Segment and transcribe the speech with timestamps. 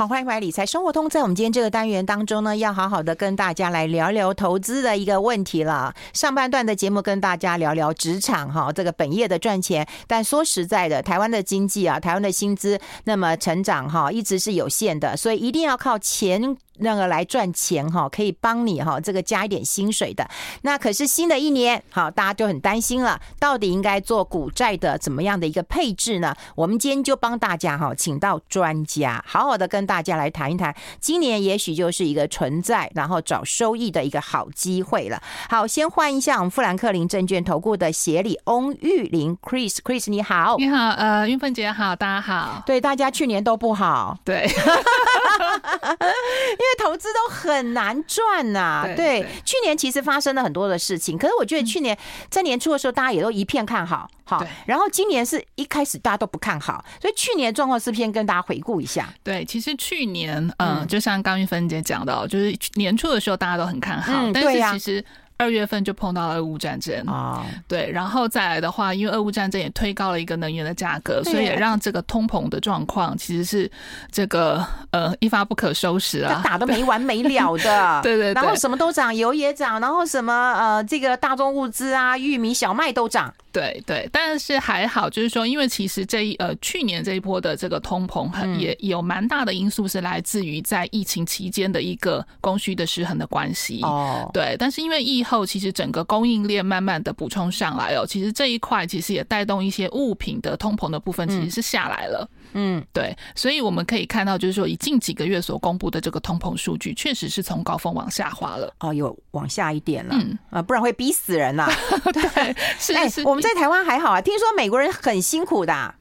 [0.00, 1.10] 好，欢迎回来理财生活通。
[1.10, 5.94] 在我们今天这个单元当中呢，要好好的跟大家来聊聊投资的一个问题了。
[6.14, 9.86] 上半段的节目跟大家聊聊职场哈，这个本业的赚钱。
[10.06, 16.56] 但说实在的，台湾的经济啊，台湾的薪资那么成长哈，一直是有限的，所以一定要靠钱。
[16.80, 20.28] 那个来赚钱哈，可以帮你哈，这个加一点薪水的。
[20.62, 26.34] 那可是新的一年，好，大家就很担心了，到底应该做股债的怎么样的一个配置呢？
[26.54, 30.74] 我们今天就帮大家哈，请到专家，好好的跟大家来谈一谈。
[31.00, 35.22] 今年也许就是一个存在，然后找收益的一个好机会了。
[35.48, 42.62] 好，先换一下我们富兰克林证券投顾的协理翁玉玲，Chris，Chris 你好，你好，呃，云凤姐好，大家好。
[42.66, 44.50] 对，大家去年都不好，对，因
[46.00, 46.70] 为。
[46.80, 51.96] 投资都很难赚呐、啊，对，对，去年其实发生了很多的事情，可是我觉得去年
[52.30, 59.12] 在年初的时候，大家也都一片看好，好，然后今年是一开始大家都不看好，所以去年状况是先跟大家回顾一下。
[59.22, 65.04] 对，其实去年，嗯、呃，就像刚玉芬姐讲到，就是年初的时候大家都很看好，嗯、但是其实。
[65.40, 66.94] 二月份就碰到了俄乌战争。
[67.06, 73.70] 啊，对，然后再来的话，因为俄乌战争也推高了一个能源的价格，所以也让这个通膨的状况其实是
[74.12, 83.32] 这个呃一发不可收拾啊，打的没完没了的， 对对，然后什么都涨，油也涨，然后什么呃这个大宗物资啊，玉米、小麦都涨。
[83.52, 93.80] 对对，但是还好，就是说，因为其实这一呃去年这一波的这个通膨很也有蛮大的因素是来自于在疫情期间的一个供需的失衡的关系。
[93.82, 94.30] 哦。
[94.32, 102.28] 对，但是因为疫后其实整个供应链慢慢的补充上来哦，其实这一块其实也带动一些物品的通膨的部分其实是下来了。
[102.52, 108.74] 嗯，对，所以我们可以看到，就是说以近几个月所公布的这个通膨数据，确实是从高峰往下滑了。
[108.80, 110.16] 哦，有往下一点了。
[110.18, 111.70] 嗯啊，不然会逼死人呐。
[112.12, 113.22] 对， 是是。
[113.22, 115.94] 我们在台湾还好啊，听说美国人很辛苦的啊。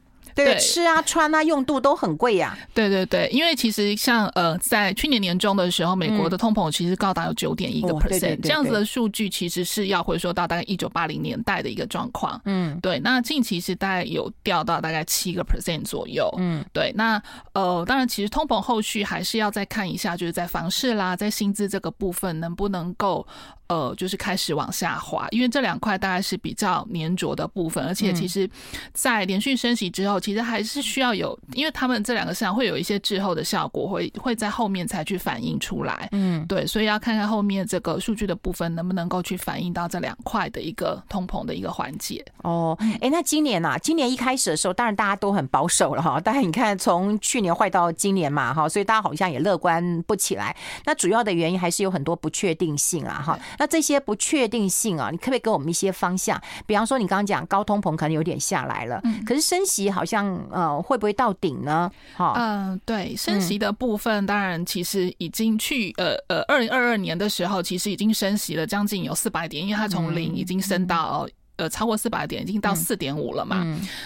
[0.45, 2.57] 对，吃啊、穿啊、用度都很贵呀。
[2.73, 12.39] 对对对，因为其实像呃，在去年年中的时候，美国的通膨其实高达有九点一个 percent，这样子的数据其实是要回溯到大概一九八零年代的一个状况。
[12.45, 12.99] 嗯，对。
[12.99, 16.29] 那近期是大概有掉到大概七个 percent 左右。
[16.37, 16.91] 嗯，对。
[16.95, 17.21] 那
[17.53, 23.25] 呃，当然，其实通膨后续还是要再看一下，就是在房市啦，在薪资这个部分能不能够。
[23.69, 28.49] 呃，就是开始往下滑，因为这两块大概是比较粘着的部分，而且其实，
[28.95, 36.09] 在连续升息之后，其实还是需要有，因为他们这两个市场会有一些滞后的效果，会会在后面才去反映出来。
[36.11, 42.23] 嗯，对，所以要看看后面这个数据的部分能不能够去反映到这两块的一个通膨的一个环节。
[42.43, 50.55] 哦，哎，那今年啊，今年一开始的时候，当然大家都很保守了哈，但是你看从去年坏到今年嘛哈，所以大家好像也乐观不起来。
[50.85, 53.39] 那主要的原因还是有很多不确定性啊哈。
[53.57, 56.41] 那这些不确定性啊，你可不可以给我们一些方向？
[56.65, 61.91] 比方说，你刚刚讲高通膨可能有点下来了，可是升息好像呃会不会到顶呢？
[62.17, 71.27] 哈，嗯，对，升息的部分当然其实已经去呃呃二零二二年的时候，其实已经升息了将近有四百点，因为它从零已经升到。
[71.59, 73.65] 呃，超过四百点，已经到四点五了嘛？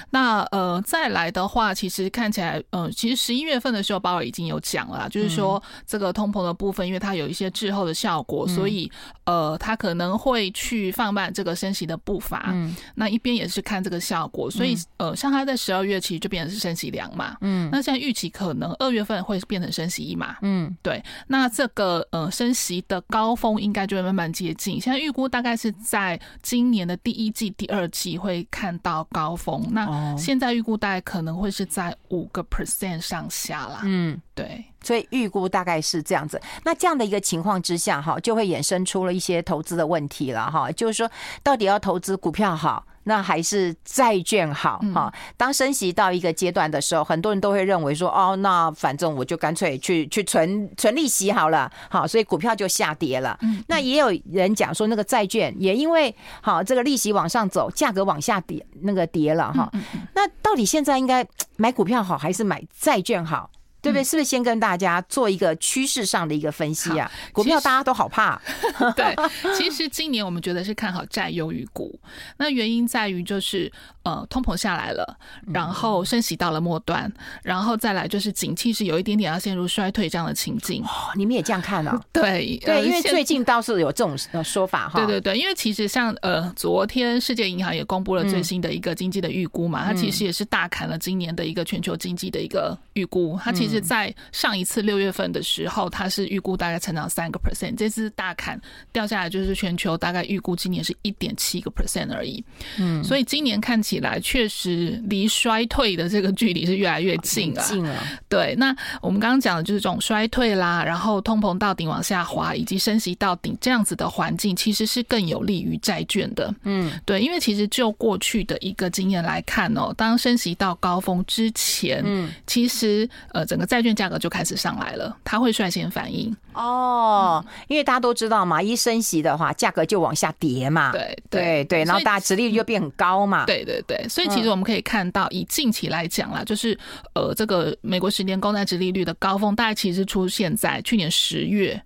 [0.09, 8.91] 那呃，再来的话，其实看起来，呃，其实十一月份的时候，鲍尔已经有讲了，就是说这个通膨的部分，因为它有一些滞后的效果，嗯、所以
[9.25, 12.45] 呃，它可能会去放慢这个升息的步伐。
[12.47, 17.37] 嗯，那一边也是看这个效果，所以呃，像它在十二月其实就变成是升息两码。
[17.41, 20.37] 嗯，那现在预期可能二月份会变成升息一码。
[20.41, 21.03] 嗯，对。
[21.27, 27.42] 那这个呃升息的高峰应该就会慢慢接近，现在预估大概是在今年的第一季。
[27.51, 33.81] 第二季会看到高峰，那现在预估大概可能会是在五个 percent 上下啦。
[33.83, 36.41] 嗯，对，所以预估大概是这样子。
[36.63, 41.09] 那这样的一个情况之下，哈，就会衍生出了一些投资的问题了，哈，就是说
[41.41, 45.13] 到底要投资股票好，那还是债券好哈？
[45.37, 53.37] 当升息到一个阶段的时候，很多人都会认为说，哦，那反正我就干脆去去存存利息好了，好，所以股票就下跌了。
[53.67, 59.71] 那也有人讲说，那个债券也因为好这个利息往上走，价格往下跌，那个跌了哈。
[60.13, 61.25] 那到底现在应该
[61.57, 63.49] 买股票好还是买债券好？
[63.83, 64.03] 对不对？
[64.03, 67.12] 是不是先跟大家做一个趋势上的一个分析啊？
[67.33, 68.41] 股票大家都好怕。
[68.95, 69.13] 对，
[69.57, 72.00] 其实今年我们觉得是看好债优于股。
[72.38, 73.69] 那原因在于就是
[74.03, 75.18] 呃，通膨下来了，
[75.51, 77.12] 然后升息到了末端，
[77.44, 80.81] 然后再来就是景气是有一点点要陷入衰退这样的情境。
[80.83, 82.01] 哦，你们也这样看啊？
[82.13, 84.97] 对对，因为最近倒是有这种说法哈。
[84.97, 93.72] 对对对，因为其实像呃，昨天世界银行也公布了最新的一个经济的预估嘛，它其实也是大砍了今年的一个全球经济的一个预估，它其实。
[93.73, 98.59] 实在上一次六月份的时候，它是预估大概成长三个 percent，这次大砍
[98.91, 102.43] 掉下来，就是全球大概预估今年是一点七个 percent 而已。
[102.77, 107.63] 嗯，所以今年看起来确实离衰退的这个距离是越来越近了。
[107.63, 108.55] 近了，对。
[108.55, 116.53] 那我们刚刚讲的就是这种衰退啦，然后通膨到顶往下滑，以及升息到顶这样子的环境，其实是更有利于债券的。
[116.63, 126.36] 嗯，对，因为其实就过去的一个经验来看哦，当升息到高峰之前，嗯，其实呃整个债券价格就开始上来了，它会率先反应。
[126.54, 130.92] 哦，因为大家都知道嘛，一升息的话，价格就往下跌嘛。
[130.92, 133.45] 对对对，然后大家殖利率就变很高嘛。
[133.45, 136.77] 对对对，所以其实我们可以看到，以近期来讲啦，就是
[137.15, 141.81] 呃这个美国十年公债殖利率的高峰，大概其实出现在去年十月。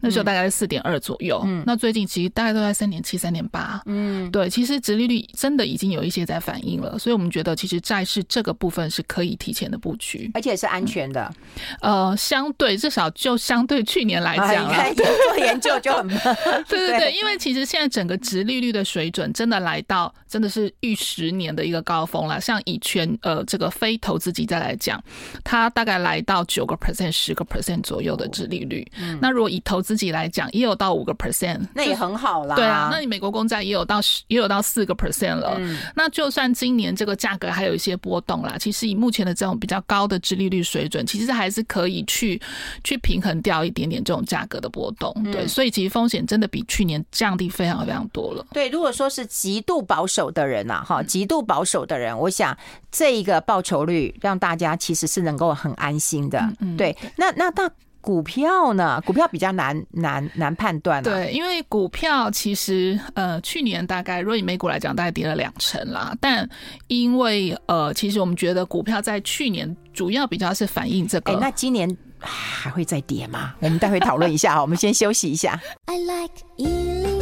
[0.00, 11.32] 那时候大概是四点二左右，嗯，那最近其实大概都在三点七、三点八，嗯，对，其实殖利率真的已经有一些在反应了，所以我们觉得其实债市这个部分是可以提前的布局，而且是安全的，
[11.80, 16.08] 嗯、呃，相对至少就相对去年来讲，你看做研究就很，
[16.68, 25.02] 对对对，因为其实现在整个殖利率的水准真的来到真的是逾十年的一个高峰了，像以全呃这个非投资级债来讲，
[25.44, 32.54] 它大概来到九个 percent、十个 percent 左右的殖利率，嗯，那如果以投资自己来讲，也有到五个 percent，那也很好啦。
[32.54, 33.98] 对啊，那你美国公债也有到，
[34.28, 35.56] 也有到四个 percent 了。
[35.58, 35.76] 嗯。
[35.96, 42.40] 那就算今年这个价格还有一些波动啦，其实以目前的这种比较高的殖利率水准，其实还是可以去
[42.84, 45.12] 去平衡掉一点点这种价格的波动。
[45.32, 48.46] 对，所以其实风险真的比去年降低非常非常多了。
[48.52, 52.56] 对，如果说是极度保守的人呐，哈，极度保守的人，我想
[52.92, 56.38] 这一个报酬率让大家其实是能够很安心的。
[56.60, 56.76] 嗯。
[56.76, 57.68] 对，那那大。
[58.00, 59.00] 股票呢？
[59.04, 61.02] 股票比较难难难判断、啊。
[61.02, 66.14] 对，因为股票其实呃，去年大概如果以美股来讲，大概跌了两成啦。
[66.20, 66.48] 但
[66.88, 71.32] 因为呃，其实我们觉得股票在去年主要比较是反映这个。
[71.32, 73.54] 哎，那今年还会再跌吗？
[73.60, 74.62] 我们待会讨论一下哈。
[74.62, 75.60] 我们先休息一下。
[75.86, 77.19] I like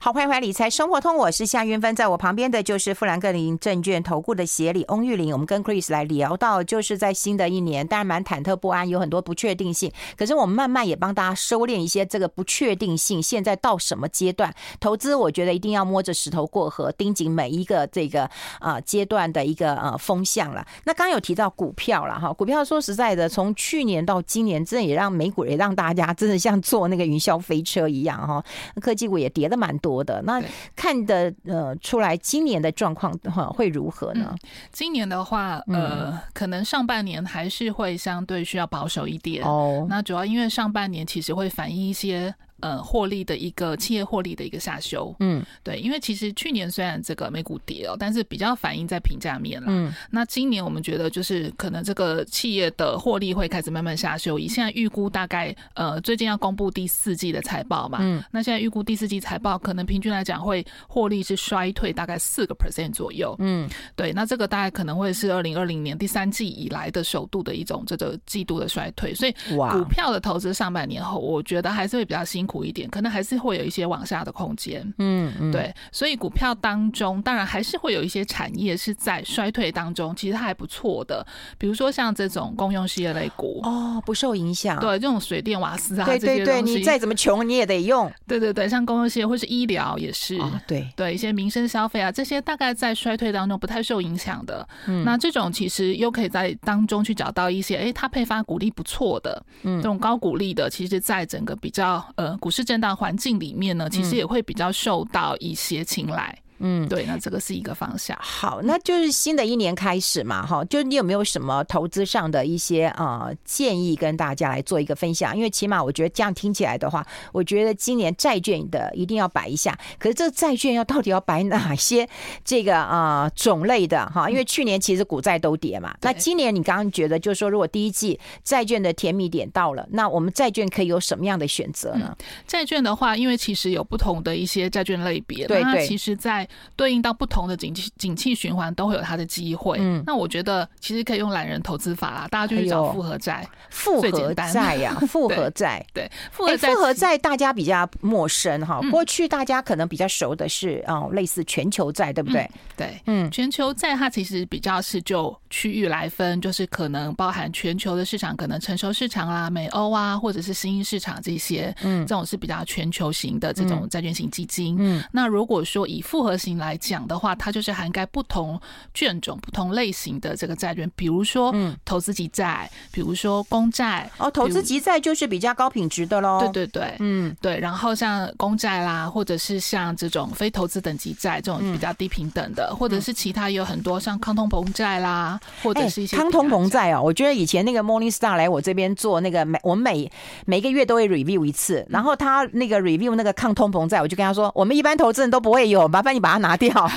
[0.00, 5.32] 好，欢迎回来，理财生活通，我是夏云芬，在我旁边的就是富兰克林证券投顾的协理翁玉玲。
[5.32, 9.90] 我们跟 Chris 来聊到，就是在新的一年，当然蛮忐忑不安，有很多不确定性。
[10.16, 13.20] 可是我们慢慢也帮大家收敛一些这个不确定性。
[13.20, 15.16] 现在到什么阶段投资？
[15.16, 18.30] 我觉得一定要摸着石头过河，盯紧每一个这个
[18.60, 20.64] 啊阶段的一个呃风向了。
[20.84, 28.44] 那刚刚有提到股票了哈，股票说实在的，从去年到今年，真的也让美股也让大家真的像坐那个云霄飞车一样哈，
[28.80, 29.87] 科技股也跌的蛮多。
[29.88, 30.42] 多的那
[30.76, 34.28] 看的呃出来，今年的状况的话会如何呢？
[34.32, 34.38] 嗯、
[34.70, 39.86] 今年的话，呃、嗯，可能上半年还是会相对需要保守一点哦。
[39.88, 42.34] 那主要因为上半年其实会反映一些。
[42.60, 49.68] 呃，获利的一个企业获利的一个下修，嗯，对，因为其实去年虽然这个美股跌哦，但是比较反映在评价面了。
[49.70, 69.32] 嗯，那今年我们觉得就是可能这个企业的获利会开始慢慢下修，以现在预估大概呃最近要公布第四季的财报嘛，嗯，那现在预估第四季财报可能平均来讲会获利是衰退大概四个 percent 左右，嗯，对，那这个大概可能会是二零二零年第三季以来的首度的一种这个季度的衰退，所以
[69.70, 72.58] 股票的投资上半年后，我觉得还是会比较辛苦。
[72.58, 74.82] 一点，可能还是会有一些往下的空间。
[74.98, 81.24] 嗯嗯，对，所以股票当中，当然还是会有一些产业是在衰退当中，其实它还不错的。
[81.56, 84.80] 比如说像这种公用事业类股，哦，不受影响。
[84.80, 88.10] 对，这种水电瓦斯啊，对对对，你再怎么穷你也得用。
[88.26, 90.36] 对对对，像公用事业或是医疗也是。
[90.38, 94.66] 哦、对对，一些民生消费啊，这些大概在衰退当中不太受影响的。
[94.86, 102.36] 嗯，那这种其实又可以在当中去找到一些，哎，它配发股利不错的，嗯，这种高股利的，其实在整个比较呃。
[102.38, 106.36] 股市震荡环境里面呢，其实也会比较受到一些青睐。
[106.36, 106.47] 嗯，
[106.88, 108.16] 对，那这个是一个方向。
[108.20, 115.36] 好，那就是新的一年开始嘛，哈，就是你有没有什么投资上的一些呃建议跟大家来做一个分享？
[115.36, 119.78] 因为起码我觉得这样听起来的话，我觉得今年债券的一定要摆一下。
[119.98, 122.08] 可是这债券要到底要摆哪些
[122.44, 124.28] 这个啊、呃、种类的哈？
[124.28, 132.16] 因为去年其实股债都跌嘛，那今年你刚刚觉得就是说，如果第一季债券的甜蜜点到了，那我们债券可以有什么样的选择呢？
[132.46, 139.78] 债券的话，因为其实有不同的一些债券类别，对对，其实在对应到不同的景气景气循环都会有它的机会。
[139.80, 145.84] 嗯，那我觉得其实可以用懒人投资法啦，大家就去找复合债，复合债呀， 复合债。
[145.92, 148.80] 对，复合债复合债大家比较陌生哈。
[148.90, 152.50] 过去大家可能比较熟的是哦，类似全球债，对不对？
[152.76, 164.76] 对，嗯，全球债它其实比较是就区域来分，就是可能包含全球的市场，可能成熟市场啦、美欧啊，或者是新兴市场这些，嗯，这种是比较全球型的这种债券型基金。
[164.78, 168.58] 嗯，那如果说以复合型来讲的话，它就是涵盖不同
[168.94, 171.52] 卷种、不同类型的这个债券，比如说
[171.84, 174.08] 投资级债，比如说公债。
[174.18, 176.38] 哦，投资级债就是比较高品质的喽。
[176.40, 177.58] 对对对，嗯，对。
[177.58, 187.02] 然后像公债啦，或者是像这种非投资等级债这种比较低平等的，或者是其他有很多像康通膨债啦，或者是一些康通膨债哦。
[187.02, 190.10] 我觉得以前那个 Morningstar 来我这边做那个每我们每
[190.44, 196.90] 每个月都会 review 一次，然后他那个 review 那个抗通膨债，我就跟他说，我们一般投资人都不会有，麻烦你把拿拿掉。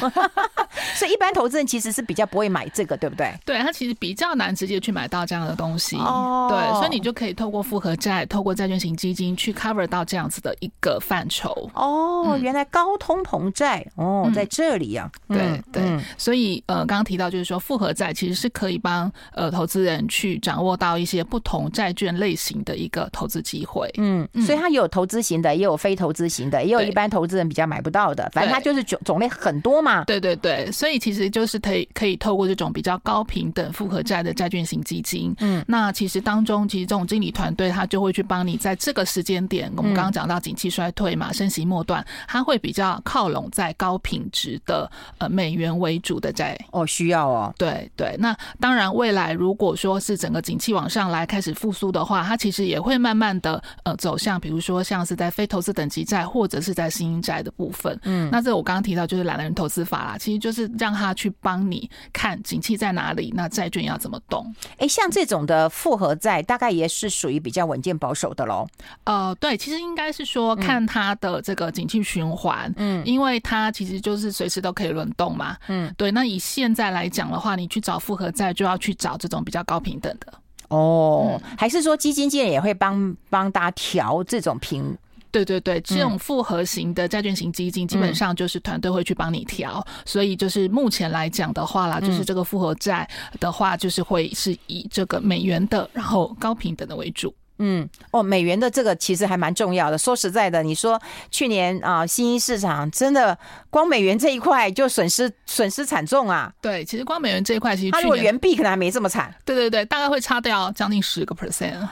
[0.95, 3.33] 所以一般投资人其实是比较不会买这个，对不对？
[3.45, 5.95] 对，他其实比较难直接去买到这样的东西。
[5.97, 11.69] 哦，对，所以你就可以透过复合债，透过债券型基金去 cover 到这样子的一个范畴。
[11.73, 15.09] 哦，原来高通膨债哦，在这里啊。
[15.27, 23.89] 对对，所以呃，刚刚提到就是说复合债其实是可以帮呃投资人去掌握到一些不同债券类型的一个投资机会。
[23.97, 28.29] 嗯，所以它有投资型的，也有非投资型的，也有一般投资人比较买不到的。
[28.33, 30.03] 反正它就是种种类很多嘛。
[30.05, 46.58] 对对对，所以其实就是可以可以透过这种比较高评等复合债的债券型基金，嗯，那其实当中其实这种经理团队他就会去帮你在这个时间点，我们刚刚讲到景气衰退嘛，升息末段，他会比较靠拢在高品质的呃美元为主的债。
[46.72, 64.53] 哦，需要哦，对对，那当然未来如果说是整个景气往上来开始复苏的话，它其实也会慢慢的呃走向，比如说像是在非投资等级债或者是在新兴债的部分，嗯，那这我刚刚提到就是懒人投资法啦，其实就是让他去帮你看景气在哪里，那债券要怎么动？
[64.77, 68.68] 哎，像这种的复合债，大概也是属于比较稳健保守的喽。
[69.03, 76.12] 呃，对，其实应该是说看它的这个景气循环，嗯，因为它其实就是随时都可以轮动嘛，嗯，对。
[76.12, 80.34] 那以现在来讲的话，你去找复合债就要去找这种比较高平等的
[80.70, 84.98] 哦，还是说基金经理也会帮帮大家调这种评？
[85.31, 93.09] 对对对，这种复合型的债券型基金，基本上就是团队会去帮你调，嗯、所以就是目前来讲的话啦，就是这个复合债
[93.39, 97.33] 的话，就是会是以这个美元的，然后高平等的为主。
[97.63, 99.97] 嗯，哦，美元的这个其实还蛮重要的。
[99.97, 103.38] 说实在的，你说去年啊，新兴市场真的
[103.69, 106.51] 光美元这一块就损失损失惨重啊。
[106.59, 109.31] 对，其实光美元这一块，其实它如果元币可能还没这么惨。
[109.45, 111.88] 对对对，大概会差掉将近十个 percent。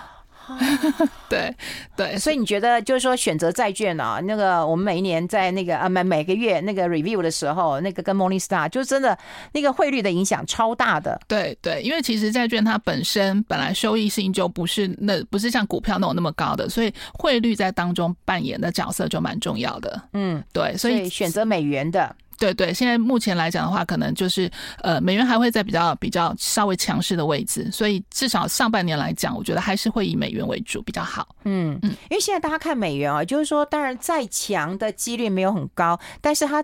[1.30, 1.56] 对
[1.96, 9.18] 对，所以你觉得就是说选择债券啊，那个我们每一年在那个啊每每个月那个 review 的时候，那个跟 Morningstar 就真的
[9.54, 11.20] 那个汇率的影响超大的。
[11.28, 20.02] 对对，因为其实债券它本身本来收益性就不是那不是像股票那种那么高的，所以汇率在当中扮演的角色就蛮重要的。
[20.14, 22.16] 嗯，对，所以选择美元的。
[22.40, 24.50] 对对，现在目前来讲的话，可能就是
[24.82, 31.28] 呃，美元还会在比较比较稍微强势的位置，所以至少上半年来讲，我觉得还是会以美元为主比较好。
[31.44, 36.64] 嗯嗯，因为现在大家看美元啊，就是说，当然再强的几率没有很高，但是它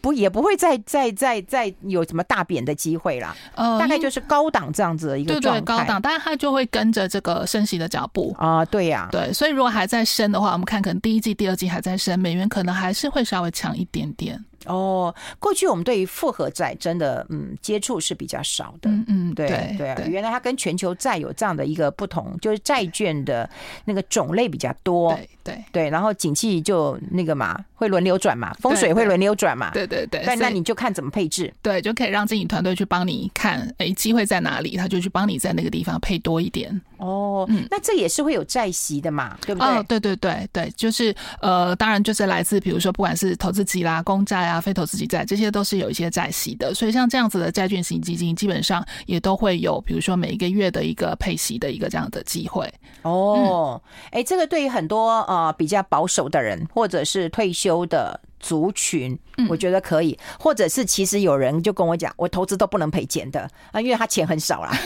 [0.00, 3.36] 不也不会再再再再有什么大贬的机会啦。
[3.54, 5.60] 呃，大概就是高档这样子的一个状态。
[5.60, 8.64] 对对，高档，当然它就会跟着这个升息的脚步啊。
[8.64, 14.42] 对呀，对，所以如果还在升的话，我们看可能第一季、第二季还在升，美元可能还是会稍微强一点点。
[14.66, 23.48] 哦，过去我们对于复合债真的嗯接触是比较少的，嗯嗯，对对，原来它跟全球债有这样的一个不同，就是债券的
[23.84, 36.80] 那个种类比较多，对对对，然后景气就那个嘛会轮流转嘛，风水会轮流转嘛，对对对，但那你就看怎么配置，对，就可以让经理团队去帮你看，哎，机会在哪里，他就去帮你在那个地方配多一点。
[36.98, 39.68] 哦，嗯，那这也是会有债息的嘛，对不对？
[39.68, 46.72] 哦，对对对对，就是呃，当然就是来自比如说不管是投资级啦、公债啊、非投资级债，这些都是有一些债息的。
[46.72, 52.72] 所以像这样子的债券型基金，基本上也都会有，比如说每一个月的一个配息的一个这样的机会。
[53.02, 53.82] 哦，
[54.12, 60.18] 哎、嗯，这个对于很多呃比较保守的人，或者是退休的族群，我觉得可以。
[60.38, 64.70] 或者是其实有人就跟我讲，我投资都不能赔钱的啊，因为他钱很少啦。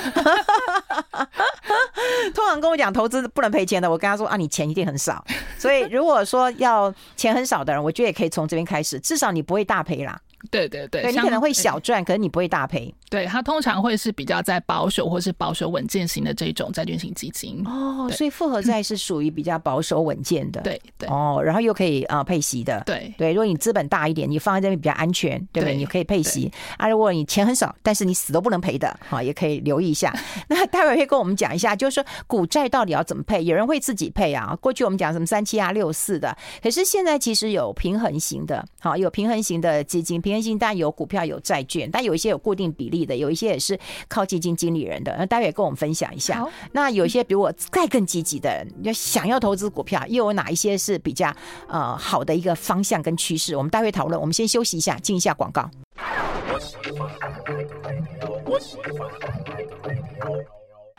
[2.35, 5.25] 通常跟我讲投资不能赔钱的，我跟他说啊，你钱一定很少。
[5.59, 10.21] 所以如果说要钱很少的人，我觉得也可以从这边开始，至少你不会大赔啦。
[10.51, 12.95] 对对对，对你可能会小赚，可是你不会大赔。
[13.09, 17.63] 对，它通常会是比较在保守或是保守稳健型的这种债券型基金。
[17.65, 20.61] 哦，所以复合债是属于比较保守稳健的。
[20.63, 21.09] 对对。
[21.09, 22.83] 哦，然后又可以啊配息的。
[22.85, 25.77] 对对，如果你资本大一点，你放在这边比较安全，对不对？
[25.77, 26.51] 你可以配息。
[26.77, 30.13] 啊，如果你钱很少，但是你死都不能赔的，好，也可以留意一下。
[30.49, 33.45] 那待会会跟我们讲一下，就是说股债到底要怎么配？
[33.45, 34.57] 有人会自己配啊。
[34.61, 42.96] 过去我们讲什么三七啊六四的，可是现在其实有平衡型的，好，有平衡型的基金，平衡型当然有股票有债券，但有一些有固定比例。
[42.97, 45.15] 利的，有一些也是靠基金经理人的。
[45.19, 46.47] 那待会跟我们分享一下。
[46.73, 51.33] 那有一些比我再更积极的人，要想要投资股票，又有哪一些是比较
[51.69, 53.55] 呃好的一个方向跟趋势？
[53.55, 54.19] 我们待会讨论。
[54.19, 55.71] 我们先休息一下，进一下广告。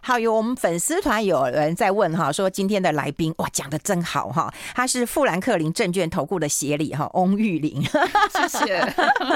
[0.08, 8.80] 好，有我们粉丝团有人在问哈，说今天的来宾哇讲的真好哈，他是富兰克林证券投顾的协理哈，翁玉玲，谢谢。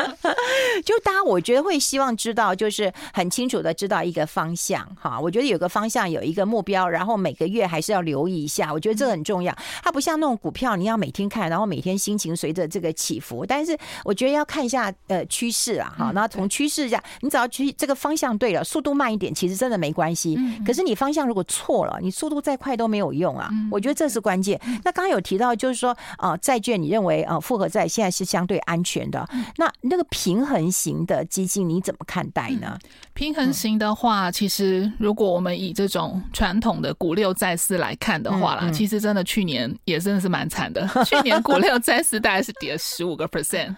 [0.85, 9.53] 就大家我觉得会希望知道，就是很清楚的知道一个方向哈，我觉得有个方向有一个目标，然后每个月还是要留意一下，我觉得这个很重要。
[9.83, 20.39] 它不像那种股票，你要每天看，然后每天心情随着这个起伏，但是我觉得要看一下呃趋势啊哈，然后从趋势下，你只要去这个方向对了，速度慢一点，其实真的没关系。
[20.65, 23.49] 可是你方向如果错了，你速度再快都没有用啊！
[23.71, 24.59] 我觉得这是关键。
[24.83, 29.27] 那刚刚有提到，就是说啊，债券你认为啊，复合债现在是相对安全的。
[29.57, 32.77] 那那个平衡型的基金你怎么看待呢？
[33.13, 40.87] 平衡型的话，其实如果我们以这种传统的股六债四来看的话啦，其实真的去年也真的是蛮惨的。
[41.05, 43.75] 去年股六债四大概是跌十五个 percent。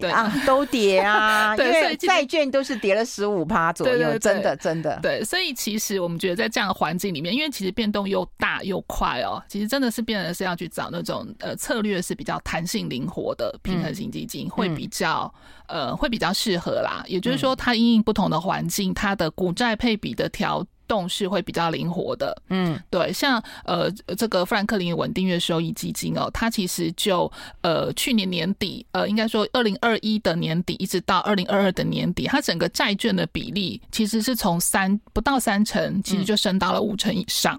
[0.00, 4.98] 对啊，都跌啊， 对，因为债券都是跌了十五趴左右，真的真的。
[5.02, 15.32] 对，所以其实我们觉得在这样的环境里面，因为其实变动又大又快哦，其实真的是变得是要去找那种呃策略是比较弹性灵活的平衡型基金，会比较
[15.66, 17.02] 呃会比较适合啦。
[17.06, 20.64] 也就是说，它因应不同的环境，它的股债配比的调。
[20.88, 27.30] 动是会比较灵活的，嗯，对，像呃这个富兰克林稳定月收益基金哦，它其实就
[27.60, 37.54] 呃去年年底呃应该说二零二一的年底一直到二零二二的年底，它整个债券的比例其实是从三不到三成，其实就升到了五成以上，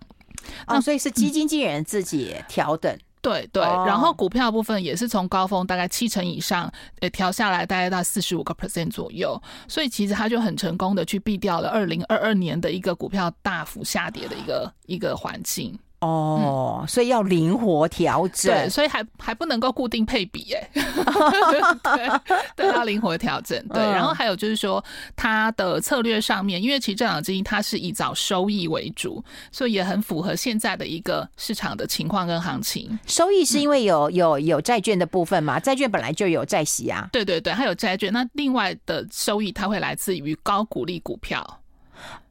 [0.66, 2.98] 啊、嗯哦，所以是基金经理人自己调整。
[3.22, 6.72] 对对，然后股票部分也是从高峰大概七成以上，
[7.02, 15.78] 呃，调下来大概到四十五个 percent 左右，所以其实它就很成功的去避掉了二零二二年的一个股票大幅下跌的一个一个环境。
[16.00, 22.20] 哦，所以要灵活调整，对，所以还还不能够固定配比，哎， 对，
[22.56, 23.84] 对，要灵活调整，对。
[23.84, 24.84] 然后还有就是说，
[25.16, 32.98] 它的策略上面，因为其实这档基金它是以找收益为主，所以也很符合现在的一个市场的情况跟行情。
[33.06, 35.60] 收益是因为有有有债券的部分嘛？
[35.60, 38.14] 债券本来就有债息啊，对对对，它有债券。
[38.14, 41.46] 那另外的收益，它会来自于高股利股票。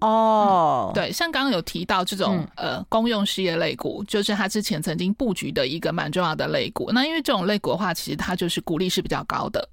[0.00, 0.92] 哦、oh.
[0.92, 6.90] 嗯，对，像刚刚有提到这种呃公用事业类股，就是他之前曾经布局的一个蛮重要的类股。
[6.92, 9.68] 那因为这种类股的话，其实它就是股利是比较高的。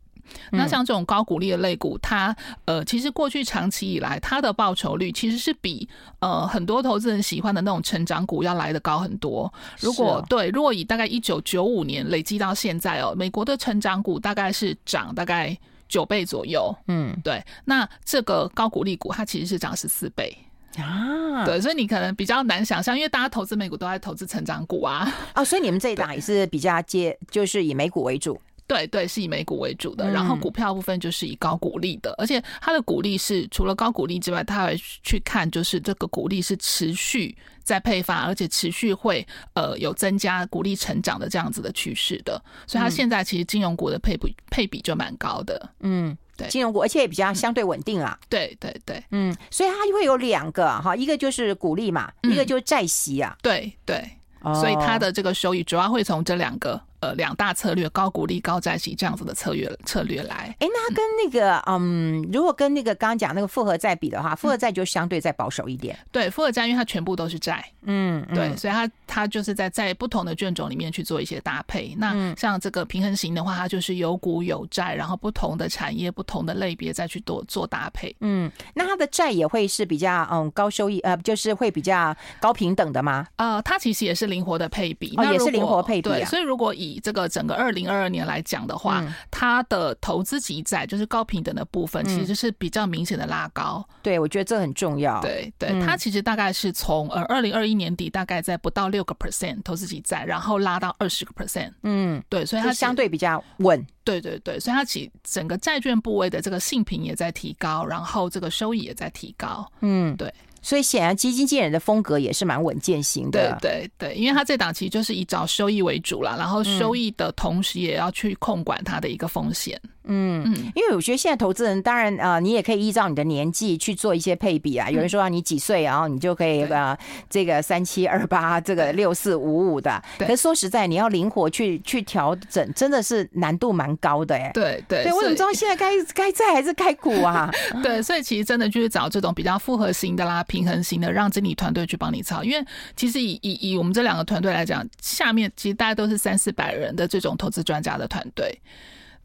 [0.51, 5.87] 那像这种高股利的类股，它呃其实过去长期以来它的报酬率其实是比
[6.19, 9.53] 呃很多投资人喜欢的那种成长股要来的高很多。
[9.79, 15.55] 如果对，如果以大概一九九五年累积到现在哦，美国的成长股大概是涨大概。
[15.87, 20.35] 九倍左右，嗯，对，那这个高股利股它其实是涨十四倍
[20.77, 28.39] 啊，对，所以你可能比较难想象，因为大家投资美股都在投资成长股啊，啊，所以你们这一档也是比较接，就是以美股为主。
[28.67, 54.09] 对对，是以美股为主的，然后股票部分就是以高股利的，而且它的股利是除了高股利之外，它还去看就是这个股利是持续在配发，而且持续会呃有增加股利成长的这样子的趋势的，所以它现在其实金融股的配比配比就蛮高的，嗯，对，金融股而且也比较相对稳定啦，对对对，嗯，所以它会有两个哈，一个就是股利嘛，一个就是债息啊，对对，
[54.55, 56.81] 所以它的这个收益主要会从这两个。
[57.05, 60.55] 呃，两大策略，高股利、高债息这样子的策略策略来。
[60.59, 65.95] 哎，那跟那个嗯，嗯，如果跟那个刚刚讲那个复合债比的话，复合债就相对再保守一点。
[65.95, 71.95] 嗯、对，复合债因为它全部都是债，嗯，对，所以它它就是在在不同的卷种里面去做一些搭配。
[71.99, 78.15] 那像这个平衡型的话，它就是有股有债，然后不同的产业、不同的类别再去多做搭配。
[78.21, 83.27] 嗯，那它的债也会是比较嗯高收益，呃，就是会比较高平等的吗？
[83.35, 86.15] 呃，它其实也是灵活的配比，哦，也是灵活配比，啊。
[86.15, 93.85] 对，所以如果以这个整个二零二二年来讲的话，它的投资级债就是高平等的部分，其实是比较明显的拉高。
[94.01, 95.21] 对，我觉得这很重要。
[95.21, 101.71] 对对，它其实大概是从呃二零二一年底大概在不到六个 percent 投资级债，然后拉到二十个 percent。
[101.83, 103.85] 嗯，对，所以它相对比较稳。
[104.03, 109.69] 对对对，所以它其整个债券部位的这个性评也在提高，然后这个收益也在提高。
[109.81, 110.31] 嗯，对。
[110.65, 113.55] 所以显然基金经理人的风格也是蛮稳健型的。
[113.61, 119.79] 对对对，因为他这档其实就是以找收益为主啦，然后收益的同时也要去控管它的一个风险。
[120.07, 124.87] 嗯嗯，因为我觉得现在投资人当然啊、呃，你也可以依照你的年纪去做一些配比啊。
[124.89, 126.95] 有人说啊，你几岁，然后你就可以呃
[127.27, 129.99] 这个三七二八，这个六四五五的。
[130.19, 134.51] 可是说实在，你要灵活去去调整，真的是难度蛮高的哎。
[134.53, 137.51] 对对对，我怎么知道现在该该债还是该股啊？
[137.81, 142.41] 对，所以其实真的就是找这种比较复合型的啦、平衡型的，让经理团队去帮你操。
[142.41, 142.65] 因为
[142.95, 148.57] 其实以以以我们这两个团队来讲，下面其实大家都是三四百人的这种投资专家的团队。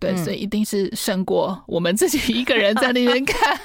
[0.01, 3.59] 对，所以一定是胜过我们自己一个人在那边看。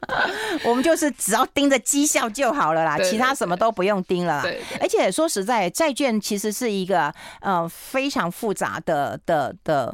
[0.64, 4.42] 我们就是只要盯着绩效就好了啦，其他什么都不用盯了。
[4.42, 9.92] 对，而且说实在，债券其实是一个呃非常复杂的的的。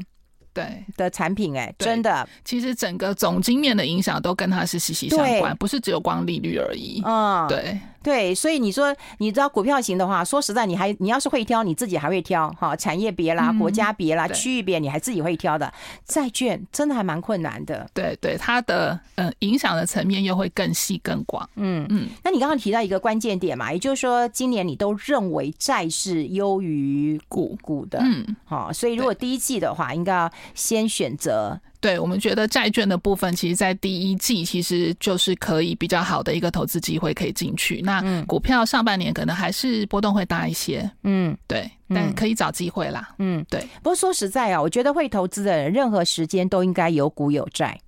[0.62, 0.84] 对。
[0.96, 7.00] 的产品哎、欸，真的，其实整个总经面的影响都跟它是息息相关，不是只有光利率而已。
[7.04, 15.72] 嗯，对对，所以你说你知道股票型的话，说实在，你还你要是会挑，你自己还会挑哈，产业别啦、国家别啦、区域别，你还自己会挑的。
[16.06, 17.86] 债券真的还蛮困难的。
[17.92, 21.48] 对对，它的呃影响的层面又会更细更广。
[21.56, 27.98] 嗯嗯，那你刚刚提到一个关键点嘛，也就是说今年你都认为债是优于股股的。
[28.00, 30.32] 嗯，好，所以如果第一季的话，应该要。
[30.54, 37.80] 先选择，对，我们觉得债券的部分，其实，在第一季其实就是可以比较好的一个投资机会可以进去。
[37.82, 43.60] 那股票上半年可能还是波动会大一些，嗯，对，但可以找机会啦，嗯，对。
[43.82, 47.78] 不过说实在啊，我觉得会投资的人，任何时间都应该有股有债，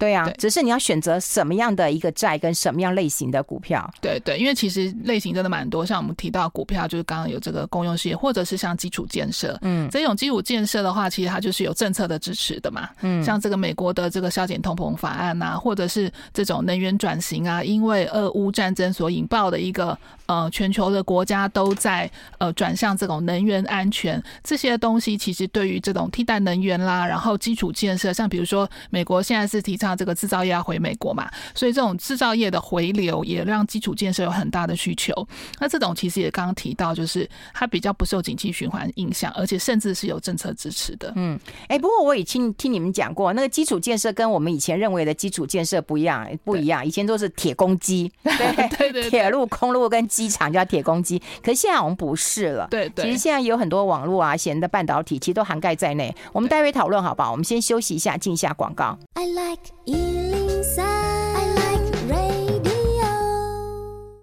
[0.00, 3.88] 对啊，只是你要选择什么样的一个债跟什么样类型的股票。
[4.00, 9.58] 对对，因为其实类型真的蛮多，像我们提到股票，就是刚刚有这个公用事业，或者是像基础建设。
[9.60, 12.88] 嗯，这种基础建设的话，其实它就是有政策的支持的嘛。
[13.02, 29.89] 嗯，像这个美国的这个削减通膨法案啊，或者是这种能源转型啊，因为俄乌战争所引爆的一个呃全球的国家都在呃转向这种能源安全这些东西，其实对于这种替代能源啦，然后基础建设，像比如说美国现在是提倡。
[29.94, 35.12] 这个制造业要回美国嘛，所以这种制造业的回流也让基础建设有很大的需求。
[35.58, 41.12] 那这种其实也刚刚提到，就是它比较不受景气循环影响，而且甚至是有政策支持的。
[41.16, 46.84] 嗯，哎，不过我也听听你们讲过，那个基础建设跟我们以前认为的基础建设不一样，不一样。
[46.84, 52.66] 以前都是铁公鸡， 对对对，铁路、空路跟机场叫铁公鸡，可是现在我们不是了。
[52.70, 56.14] 对对，其实现在有很多网络啊、闲的半导体，其实都涵盖在内。
[56.32, 57.30] 我们待会讨论好不好？
[57.30, 58.98] 我们先休息一下，进一下广告。
[59.14, 61.19] I like 一零三。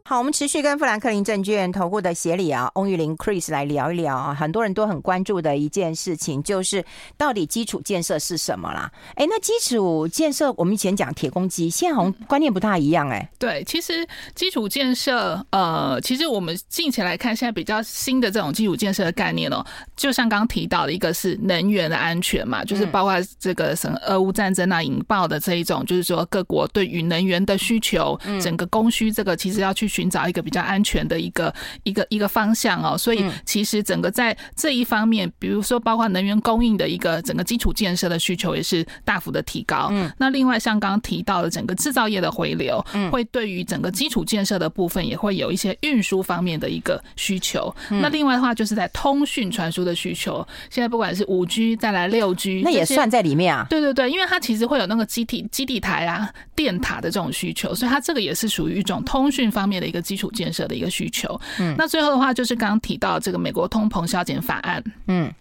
[0.09, 6.81] 好，我们持续跟富兰克林证券投顾的协理啊，翁玉玲 Chris 来聊一聊啊，很多人都很关注的一件事情，就是
[7.17, 8.89] 到底基础建设是什么啦？
[9.15, 13.29] 哎，那基础建设我们以前讲铁公鸡，现在好像观念不大一样哎、欸。
[13.37, 19.61] 对，其实基础建设，呃，其实我们近期来看，现在比较新的这种基础建设的概念哦，
[19.97, 29.96] 就像刚刚提到的一个是能源的安全嘛，就是包括这个什么俄乌战争啊引爆的这一种，就是说各国对于能源的需求，整个供需这个其实要去。
[29.97, 39.87] 寻找一个比较安全的一个一个一个方向哦，所以其实整个在这一方面，比如说包括能源供应的一个整个基础建设的需求也是大幅的提高。
[39.91, 47.73] 嗯，那另外像刚刚提到的整个制造业的回流，嗯，会对于整个基础建设的部分也会有一些运输方面的一个需求。
[47.89, 53.65] 那另外的话就是在通讯传输的需求，现在不管是五 G 再来六 G，那也算在里面啊。
[53.67, 59.86] 对对对，因为它其实会有那个基地基地台啊、电塔的这种需求，所以它这个也是属于一种通讯方面的。
[59.87, 65.33] 一个基础建设的一个需求，嗯，那最后的话就是刚刚提到这个美国通膨削减法案，嗯。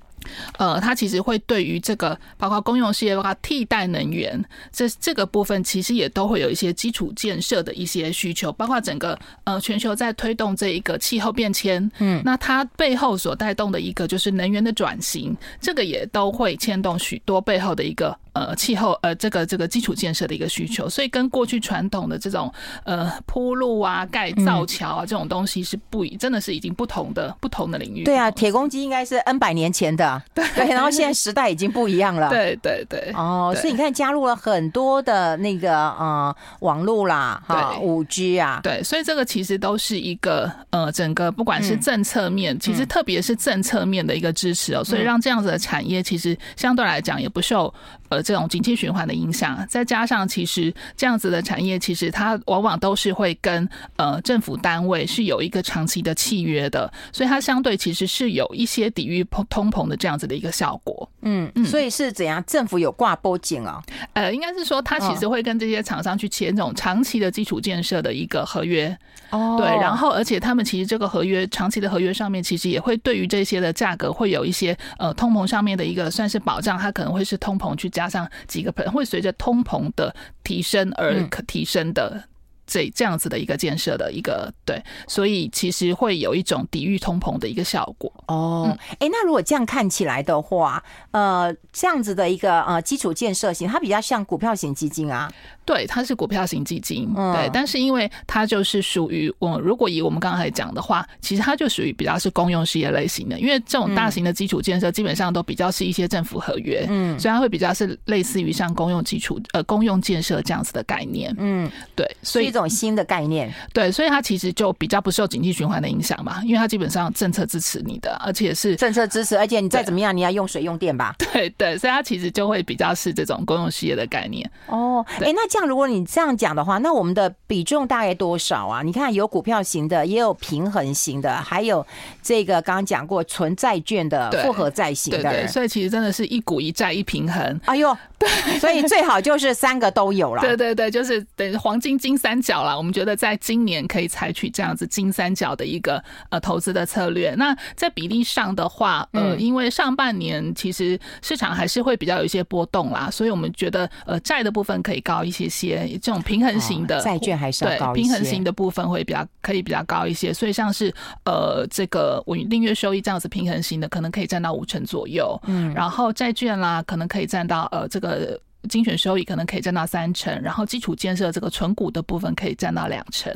[0.59, 22.53] 呃，它其实会对于这个包括公用事业包括，替代能源这这个部分，其实也都会有一些基础建设的一些需求，包括整个呃全球在推动这一个气候变迁，嗯，那它背后所带动的一个就是能源的转型，这个也都会牵动许多背后的一个呃气候呃这个这个基础建设的一个需求，所以跟过去传统的这种
[22.85, 28.05] 呃铺路啊、盖造桥啊这种东西是不一，真的是已经不同的不同的领域。
[28.05, 30.22] 对啊，铁公鸡应该是 N 百年前的。
[30.35, 32.29] 对， 然后现在时代已经不一样了。
[32.37, 47.72] 对对对，哦，所以你看，加入了很多的那个呃网络啦，哈，五 G 啊，对，所以这个其实都是一个呃整个不管是政策面，其实特别是政策面的一个支持哦，所以让这样子的产业其实相对来讲也不受
[48.09, 49.67] 呃这种景气循环的影响。
[49.69, 59.97] 再加上其实这样子的产业，其实它往往都是会跟呃政府单位是有一个长期的契约的，所以它相对其实是有一些抵御通膨的。
[59.99, 62.45] 这样子的一个效果，嗯，所以是怎样？
[62.47, 63.83] 政府有挂保证啊？
[64.12, 68.97] 呃，应该是说，他其实会跟这些厂商去签这种长期的基础建设的一个合约，
[69.31, 78.16] 哦，对，然后而且他们其实这个合约长期的合约上面，其实也会对于这些的价格会有一些呃通膨上面的一个算是保障，它可能会是通膨去加上。
[78.17, 82.25] 上几个 percent 会随着通膨的提升而可提升的。
[82.67, 88.77] 这这样子的一个建设的一个对，所以其实会有一种抵御通膨的一个效果哦。
[88.99, 95.33] 哎，那如果这样看起来的话，呃，这样子的一个呃基础建设型，它比较像股票型基金啊。
[95.65, 112.56] 对，它是股票型基金，对，但是因为它就是属于我，如果以我们刚才讲的话，其实它就属于比较是公用事业类型的，因为这种大型的基础建设基本上都比较是一些政府合约，嗯，所以它会比较是类似于像公用基础呃公用建设这样子的概念，嗯，对，所以。
[112.57, 121.14] 这种新的概念，对，所以它其实就比较不受经济循环的影响嘛，因为它基本上政策支持你的，而且是政策支持，而且你再怎么样，你要用水用电吧？
[121.35, 124.51] 对对，所以它其实就会比较是这种公用事业的概念。
[124.69, 128.81] 哦，哎，那这样如果你这样讲的话，那我们的比重大概多少啊？
[128.83, 131.87] 你看有股票型的，也有平衡型的，还有
[132.23, 137.61] 这个刚刚讲过纯债券的复合债型的，對，对，对，所以其实真的是一股一债一平衡。
[137.66, 140.40] 哎呦， 对，所以最好就是三个都有了。
[140.40, 142.77] 对对对，就是等于黄金金三角啦。
[142.77, 147.35] 我们觉得在今年可以采取这样子金三角的一个呃投资的策略。
[147.35, 160.33] 那在比例上的话，呃，因为上半年其实市场还是会比较有一些波动啦，所以我们觉得呃债的部分可以高一些些，这种平衡型的债券还是要高一些，平衡型的部分会比较可以比较高一些。
[160.33, 165.37] 所以像是呃这个稳定月收益这样子平衡型的，可能可以占到五成左右。
[165.47, 168.41] 嗯，然后债券啦，可能可以占到呃这个。
[168.69, 173.33] 精选收益可能可以占到三成，然后基础建设这个存股的部分可以占到两成，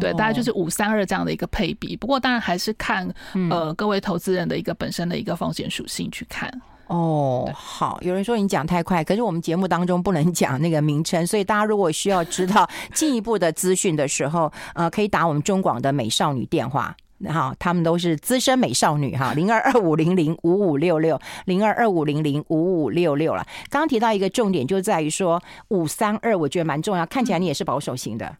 [0.00, 1.96] 对，大概就是五三二这样的一个配比。
[1.96, 3.08] 不过当然还是看
[3.50, 6.52] 呃各位投资人的一个本身的一个风险属性去看。
[6.88, 16.94] 哦，好，有人说你讲太快，可是我们节目当中不能讲那个名称，所以大家如果需要知道进一步的资讯的时候，呃，可以打我们中广的美少女电话。
[17.30, 23.46] 好，他们都是资深美少女哈，零二二五零零五五六六，零二二五零零五五六六了。
[23.70, 27.06] 刚刚提到一个重点，就在于说五三二，我觉得蛮重要。
[27.06, 28.34] 看起来你也是保守型的，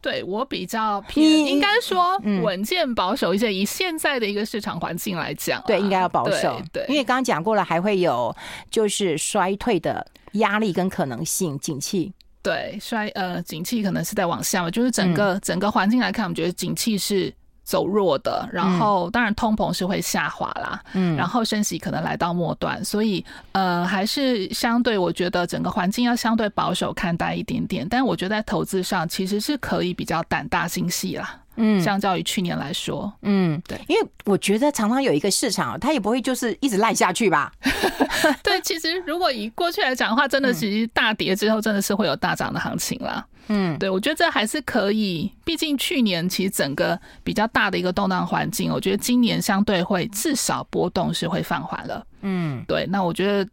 [0.00, 3.52] 对我比较偏，应该说稳健保守一些。
[3.52, 6.60] 以现在的一个市场环境来讲，对，应该要保守。
[6.72, 8.34] 对，因为刚刚讲过了，还会有
[8.70, 12.12] 就是衰退的压力跟可能性，景气
[12.42, 17.34] 对衰呃，景气可能是在往下嘛，就是整个整个环境来看，我们觉得景气是。
[17.62, 37.52] 走弱的，然后当然通膨是会下滑啦，嗯，然后升息可能来到末端，所以呃还是相对我觉得整个环境要相对保守看待一点点，但我觉得在投资上其实是可以比较胆大心细啦，嗯，相较于去年来说，嗯，对，因为我觉得常常有一个市场，它也不会就是一直烂下去吧，
[38.42, 43.24] 对，其实如果以过去来讲的话，真的其实大跌之后真的是会有大涨的行情啦。
[43.52, 45.30] 嗯，对，我觉得这还是可以。
[45.44, 52.06] 毕竟去年其实整个比较大的一个动荡环境，我觉得今年相对会至少波动是会放缓了。
[52.22, 52.86] 嗯，对。
[52.86, 53.50] 那我觉得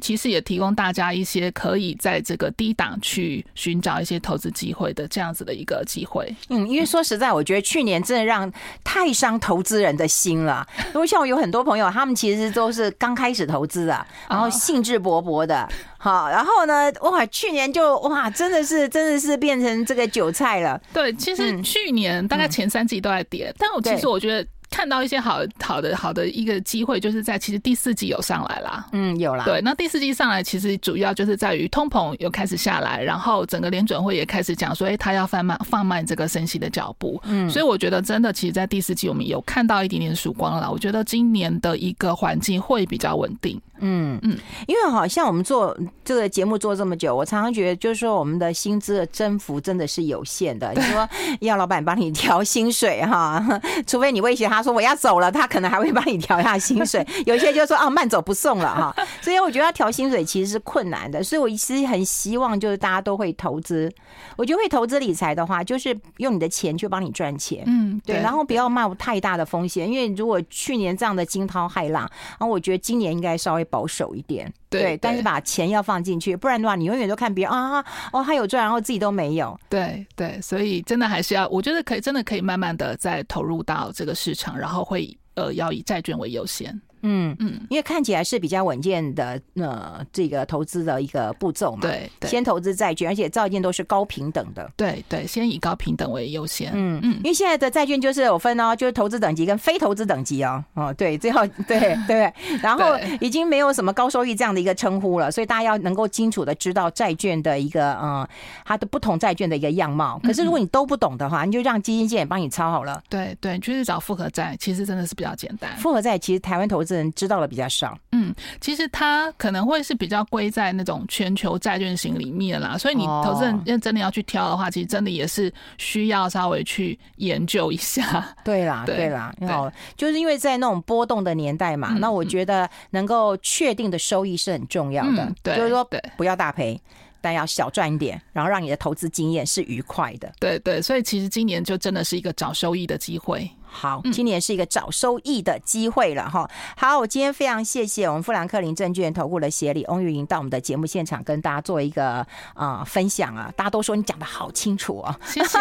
[0.00, 6.34] 其实也提供大家一些可以在这个低档去寻找一些投资机会的这样子的一个机会。
[6.48, 8.50] 嗯，因为说实在，我觉得去年真的让
[8.82, 10.66] 太伤投资人的心了。
[10.94, 15.68] 因为像我有很多朋友，他们其实都是刚开始投资啊，然后兴致勃勃的。
[15.98, 16.90] 好，然后呢？
[17.02, 20.80] 哇，去年就哇，真的是，真的是变成这个韭菜了。
[20.94, 24.46] 对，其实去年大概前三季都在跌，嗯、但我其实我觉得。
[24.70, 28.86] 看到一些好好的好的一个机会，就是在其实第四季有上来啦。
[28.92, 29.44] 嗯，有啦。
[29.44, 37.20] 对，那第四季上来，其实主要就是在于通膨又开始下来，然后整个联准会也开始讲说，哎，他要放慢放慢这个升息的脚步。
[37.24, 40.70] 嗯，所以我觉得真的，其实，在第四季我们有看到一点点曙光了。
[40.70, 43.60] 我觉得今年的一个环境会比较稳定。
[43.82, 50.70] 嗯嗯，因为好像我们做这个节目做这么久，我常常觉得就是说我们的薪资的增幅真的是有限的。
[50.74, 51.08] 你说
[51.40, 53.42] 要老板帮你调薪水哈，
[53.86, 54.59] 除非你威胁他。
[54.60, 57.06] 他说我要走了，他可能还会帮你调一下薪水。
[57.24, 58.94] 有些就说啊，慢走不送了哈。
[59.22, 61.24] 所以我觉得要调薪水其实是困难的。
[61.24, 63.90] 所以我其实很希望就是大家都会投资。
[64.36, 67.64] 我觉得会投资理财的话，就是用你的钱去帮你赚钱。
[67.66, 68.16] 嗯，对。
[68.16, 72.02] 然后不要冒太大的风险，因为如果去年这样的惊涛骇浪，
[72.38, 74.52] 然后我觉得今年应该稍微保守一点。
[74.70, 79.58] 对，对，但是把钱要放进去，不然的话，你永远都看别人啊，哦，他有赚，然后自己都没有。
[79.68, 86.80] 对对，所以真的还是要，我觉得可以，真的可以慢慢的再投入到这个市场，然后会呃，要以债券为优先。
[87.02, 91.80] 嗯嗯，因为看起来是比较稳健的，呃，这个投资的一个步骤嘛。
[91.82, 94.70] 对，对，先投资债券，而且债券都是高平等的。
[94.76, 96.70] 对对，先以高平等为优先。
[96.74, 100.64] 嗯嗯，因为现在的债券就是有分哦，就是投资等级跟非投资等级哦。
[100.74, 102.32] 哦，对，最后 对对，
[102.62, 108.26] 然后已经没有什么高收益这样的一个称呼了，所以大家要能够清楚的知道债券的一个嗯，
[108.64, 110.20] 它的不同债券的一个样貌。
[110.22, 113.02] 可是如果你都不懂的话，你就让基金经理帮你抄好了。
[113.08, 115.76] 对对，就是找复合债，其实真的是比较简单。
[115.76, 117.96] 复合债其实台湾投资资人知道的比较少。
[118.10, 128.34] 嗯，其实它可能会是比较归在那种全球债券型里面啦，所以你投资人认真的要去挑的话，其实真的也是需要稍微去研究一下。
[128.44, 135.32] 对啦，对啦，哦，就是因为在那种波动的年代嘛，那我觉得能够确定的收益是很重要的。
[135.44, 136.80] 对，就是说不要大赔。
[137.22, 140.32] 但要小赚一点，然后让你的投资经验是愉快的。
[140.40, 143.46] 对对，所以其实今年就真的是一个找收益的机会。
[143.70, 146.48] 好，今年是一个找收益的机会了哈。
[146.76, 153.52] 好，我今天非常谢谢我们富兰克林证券投顾的协理翁玉莹到我们的节目现场跟大家做一个啊、呃、分享啊。
[153.56, 155.58] 大家都说你讲的好清楚哦，谢谢，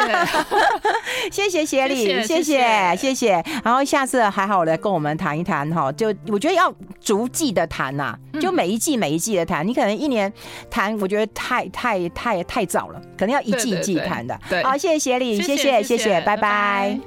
[1.31, 3.43] 谢谢协理，谢谢谢谢。
[3.63, 9.65] 然后下次还好来跟我们谈一谈哈，就我觉得要逐季的谈呐，就每一季每一季的谈。
[9.65, 10.31] 你可能一年
[10.69, 14.39] 谈，我觉得太太太太早了，可能要一季一季谈的。
[14.49, 16.99] 对，好，谢谢协理，谢谢谢谢，拜拜。